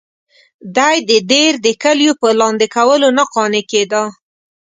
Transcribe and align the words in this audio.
دی 0.75 0.95
د 1.09 1.11
دیر 1.31 1.53
د 1.65 1.67
کلیو 1.83 2.13
په 2.21 2.27
لاندې 2.39 2.67
کولو 2.75 3.07
نه 3.17 3.23
قانع 3.33 3.63
کېده. 3.71 4.03